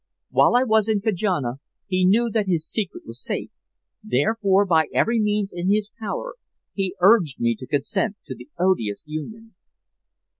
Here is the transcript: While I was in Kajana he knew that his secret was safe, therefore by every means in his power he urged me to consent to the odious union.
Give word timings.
While 0.31 0.55
I 0.55 0.63
was 0.63 0.89
in 0.89 0.99
Kajana 0.99 1.59
he 1.85 2.05
knew 2.07 2.31
that 2.31 2.47
his 2.47 2.67
secret 2.67 3.05
was 3.05 3.23
safe, 3.23 3.51
therefore 4.03 4.65
by 4.65 4.87
every 4.91 5.19
means 5.19 5.53
in 5.55 5.71
his 5.71 5.91
power 5.99 6.33
he 6.73 6.95
urged 7.01 7.39
me 7.39 7.55
to 7.59 7.67
consent 7.67 8.15
to 8.25 8.33
the 8.33 8.49
odious 8.57 9.03
union. 9.05 9.53